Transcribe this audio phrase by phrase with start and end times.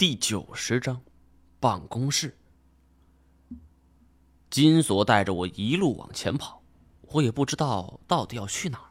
[0.00, 1.02] 第九十章，
[1.60, 2.34] 办公室。
[4.48, 6.62] 金锁带着我一路往前跑，
[7.02, 8.88] 我也不知道到底要去哪儿，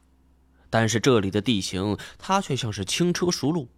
[0.69, 3.69] 但是这里的地形，他却像是轻车熟路，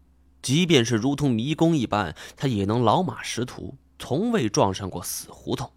[0.41, 5.71] 即便是如同迷宫一般，他也能老马识途，从未撞上过死胡同。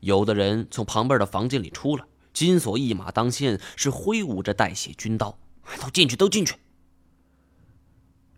[0.00, 5.38] 有的人从旁边的房间里出来，金锁一马当先，是挥舞着带血军刀，
[5.78, 6.54] 都进去，都进去。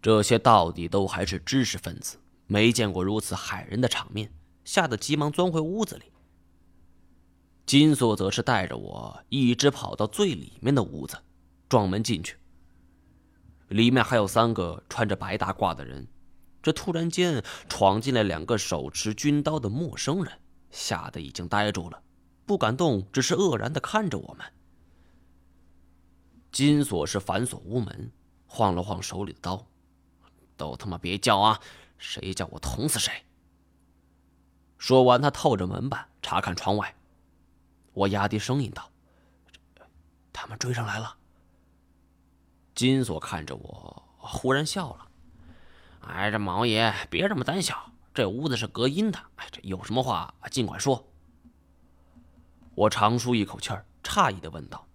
[0.00, 4.32] 这些到底都还是知识分子，没见过如此骇人的场面，
[4.64, 6.04] 吓得急忙钻回屋子里。
[7.66, 11.18] 金锁则是带着我一直跑到最里面的屋子，
[11.68, 12.36] 撞门进去。
[13.68, 16.08] 里面还有三个穿着白大褂的人，
[16.62, 20.32] 这突然间闯进来两个手持军刀的陌生人，
[20.70, 22.02] 吓得已经呆住了，
[22.46, 24.46] 不敢动，只是愕然的看着我们。
[26.50, 28.10] 金锁是反锁屋门，
[28.46, 29.66] 晃了晃手里的刀。
[30.58, 31.58] 都他妈别叫啊！
[31.96, 33.24] 谁叫我捅死谁！
[34.76, 36.94] 说完，他透着门板查看窗外。
[37.94, 38.90] 我压低声音道
[40.32, 41.16] ：“他们追上来了。”
[42.74, 45.08] 金锁看着我，忽然笑了
[46.06, 49.18] ：“哎，这毛爷别这么胆小，这屋子是隔音的。
[49.36, 51.08] 哎，这有什么话尽管说。”
[52.76, 54.86] 我长舒一口气儿，诧异的问道：“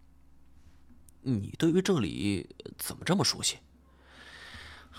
[1.19, 3.59] 你对于这里怎么这么熟悉？”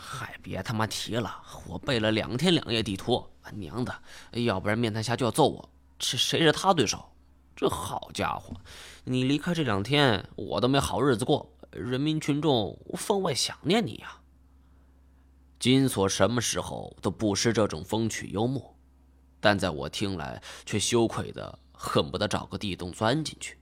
[0.07, 1.43] 嗨，别他妈提了！
[1.67, 4.03] 我背了两天两夜地图，娘的，
[4.33, 5.71] 要不然面瘫侠就要揍我。
[5.99, 7.13] 这谁是他对手？
[7.57, 8.55] 这好家伙，
[9.05, 14.21] 你离开这两天，我都没好日子过，人民群众分外想念你呀。
[15.59, 18.77] 金锁什么时候都不失这种风趣幽默，
[19.41, 23.59] 但在我听来却羞愧的恨不得找个地洞钻进去。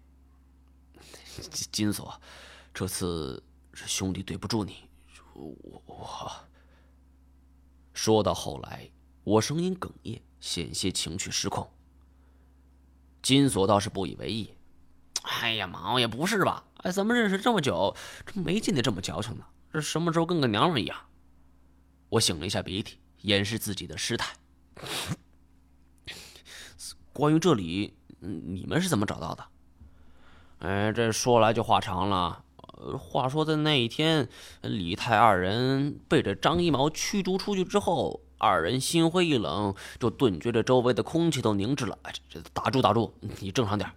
[1.70, 2.20] 金锁，
[2.74, 4.88] 这次是兄弟对不住你。
[5.34, 6.30] 我我
[7.92, 8.90] 说到后来，
[9.24, 11.70] 我声音哽咽，险些情绪失控。
[13.22, 14.54] 金锁倒是不以为意
[15.22, 16.64] ：“哎呀，毛爷，不是吧？
[16.78, 17.94] 哎，咱们认识这么久，
[18.26, 19.44] 这没见你这么矫情呢。
[19.72, 20.98] 这什么时候跟个娘们一样？”
[22.10, 24.34] 我擤了一下鼻涕，掩饰自己的失态。
[27.12, 29.46] 关于这里，你们是怎么找到的？
[30.58, 32.44] 哎，这说来就话长了。
[32.98, 34.28] 话说，在那一天，
[34.62, 41.98] 李泰二人被这张一毛驱逐出去之后，二人心灰意冷，就顿觉着周围的空气都凝滞了。
[42.02, 43.90] 哎，这这打住打住，你正常点。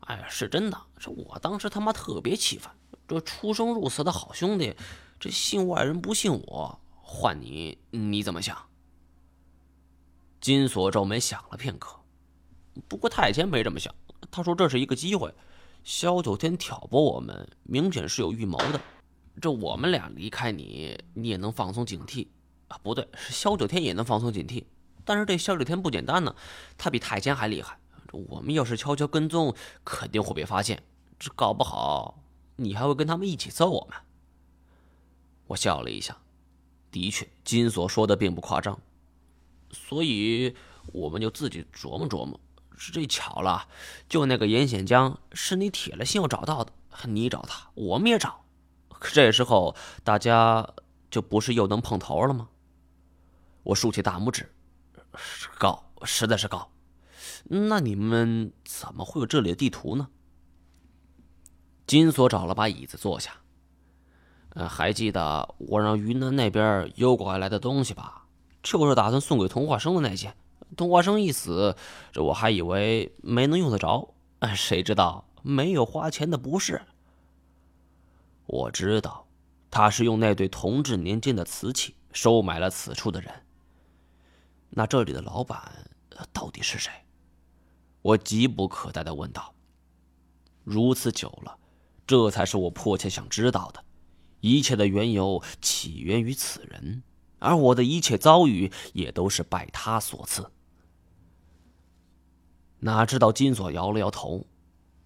[0.00, 2.70] 哎，是真的，这我当时他妈特别气愤，
[3.06, 4.74] 这出生入死的好兄弟，
[5.20, 8.56] 这信外人不信我，换你你怎么想？
[10.40, 12.00] 金锁皱眉想了片刻，
[12.88, 13.94] 不过太监没这么想，
[14.30, 15.32] 他说这是一个机会。
[15.82, 18.80] 萧九天挑拨我们，明显是有预谋的。
[19.40, 22.26] 这我们俩离开你，你也能放松警惕
[22.68, 22.78] 啊？
[22.82, 24.64] 不对，是萧九天也能放松警惕。
[25.04, 26.34] 但是这萧九天不简单呢，
[26.76, 27.78] 他比太监还厉害。
[28.12, 29.54] 我们要是悄悄跟踪，
[29.84, 30.82] 肯定会被发现。
[31.18, 32.22] 这搞不好，
[32.56, 33.96] 你还会跟他们一起揍我们。
[35.46, 36.16] 我笑了一下，
[36.90, 38.78] 的确，金锁说的并不夸张。
[39.72, 40.54] 所以，
[40.92, 42.38] 我们就自己琢磨琢磨。
[42.80, 43.68] 是这巧了，
[44.08, 46.72] 就那个严显江是你铁了心要找到的，
[47.04, 48.42] 你找他，我们也找，
[48.88, 50.66] 可这时候大家
[51.10, 52.48] 就不是又能碰头了吗？
[53.64, 54.50] 我竖起大拇指，
[55.58, 56.70] 高，实在是高。
[57.44, 60.08] 那你们怎么会有这里的地图呢？
[61.86, 63.32] 金锁找了把椅子坐下。
[64.54, 68.24] 呃，还记得我让云南那边邮过来的东西吧？
[68.62, 70.34] 就是打算送给童话生的那些。
[70.76, 71.76] 童话生一死，
[72.12, 74.14] 这我还以为没能用得着，
[74.54, 76.82] 谁知道没有花钱的不是。
[78.46, 79.26] 我知道，
[79.70, 83.32] 他是用那对同治年间的瓷器收买了此处的人。
[84.70, 85.90] 那这里的老板
[86.32, 86.90] 到底是谁？
[88.02, 89.54] 我急不可待的问道。
[90.64, 91.58] 如此久了，
[92.06, 93.84] 这才是我迫切想知道的。
[94.40, 97.02] 一切的缘由起源于此人，
[97.38, 100.50] 而我的一切遭遇也都是拜他所赐。
[102.80, 104.46] 哪知道金锁摇了摇头，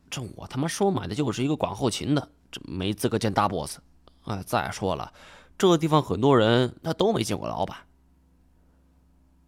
[0.08, 3.78] 这我他妈收买的就是一个管后勤的，这没资格见大 boss。
[4.22, 5.12] 哎，再说了，
[5.58, 7.76] 这地方很多人他都没见过老板。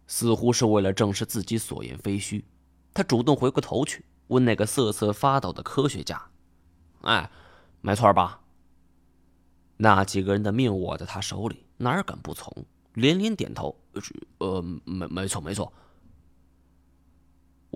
[0.07, 2.45] 似乎是为了证实自己所言非虚，
[2.93, 6.21] 他主动回过头去问那个瑟瑟发抖的科学家
[7.03, 7.31] ：“哎，
[7.81, 8.41] 没错吧？”
[9.77, 12.65] 那几个人的命握在他手里，哪敢不从？
[12.93, 13.75] 连连点头
[14.39, 15.71] ：“呃，没，没错，没错。”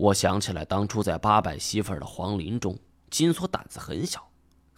[0.02, 2.76] 我想起来，当初在八百媳妇的皇陵中，
[3.08, 4.28] 金锁胆子很小，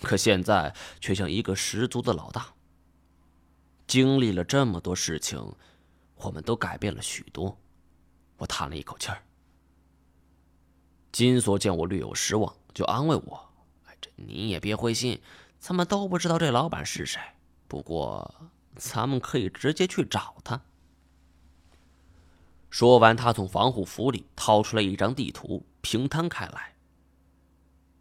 [0.03, 2.53] 可现在却像一个十足的老大。
[3.87, 5.55] 经历了这么多事情，
[6.17, 7.57] 我们都改变了许多。
[8.37, 9.23] 我叹了一口气儿。
[11.11, 13.49] 金锁见我略有失望，就安慰我：“，
[14.03, 15.19] 这你也别灰心，
[15.59, 17.19] 咱们都不知道这老板是谁。
[17.67, 20.61] 不过，咱们可以直接去找他。”
[22.75, 26.75] 说完，他从防护服里掏出来一张地图，平摊开来。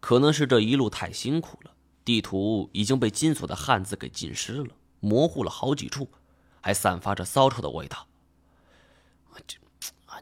[0.00, 1.70] 可能是这一路太辛苦了，
[2.04, 6.10] 地图已经被金锁的汗渍给浸湿了，模糊了好几处，
[6.60, 8.04] 还散发着骚臭的味道。
[9.46, 9.58] 这，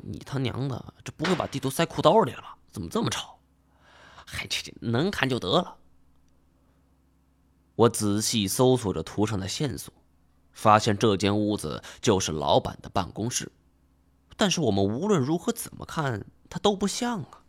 [0.02, 2.58] 你他娘的，这不会把地图塞裤兜里了吧？
[2.70, 3.26] 怎么这么丑？
[4.26, 5.78] 嗨，这这能看就得了。
[7.75, 9.94] 我仔细搜索着图上的线索，
[10.52, 13.50] 发现这间屋子就是老板的办公室。
[14.43, 17.44] 但是我们无论如何怎么看，它都不像啊。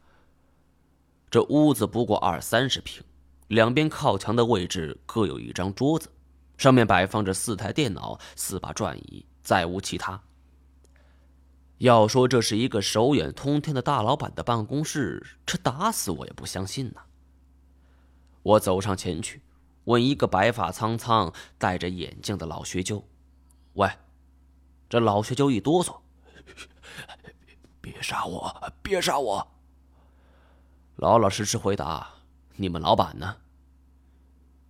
[1.32, 3.04] 这屋子不过二三十平，
[3.48, 6.12] 两边靠墙的位置各有一张桌子，
[6.56, 10.22] 上面摆放着四台电脑、四把转椅，再无其他。
[11.80, 17.02] 要说这是一个手眼通天的大老板的办公室，这打死我也不相信呐。
[18.44, 19.42] 我走上前去，
[19.86, 23.04] 问一个白发苍苍、戴着眼镜的老学究
[23.74, 23.90] ：“喂。”
[24.88, 26.03] 这老学究一哆嗦。
[27.84, 28.74] 别杀我！
[28.82, 29.46] 别杀我！
[30.96, 32.08] 老老实实回答
[32.56, 33.36] ：“你们老板呢？”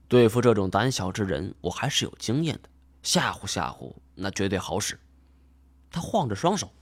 [0.09, 2.69] 对付这种胆小之人，我还是有经验的，
[3.03, 4.99] 吓唬吓唬那绝对好使。
[5.91, 6.73] 他晃着双手：“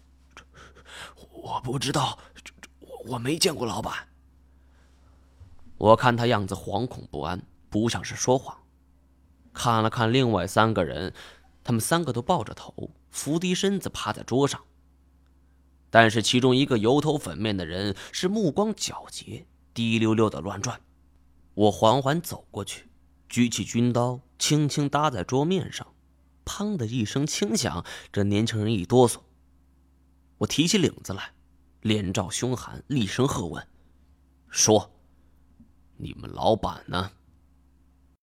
[1.34, 2.18] 我不知道，
[2.80, 4.08] 我我没见过老板。”
[5.78, 8.58] 我看他样子惶恐不安，不像是说谎。
[9.52, 11.14] 看了看另外三个人，
[11.62, 14.64] 他们三个都抱着头，伏低身子趴在桌上。
[15.92, 20.82] 但是其中一个油头粉面的人是目光皎洁，滴溜溜的乱转。
[21.54, 22.90] 我缓缓走过去，
[23.28, 25.86] 举起军刀，轻轻搭在桌面上，
[26.46, 29.18] 砰的一声轻响，这年轻人一哆嗦。
[30.40, 31.34] 我提起领子来，
[31.82, 33.68] 脸罩凶寒，厉声喝问
[34.50, 34.92] ：“说，
[35.98, 37.12] 你们老板呢？”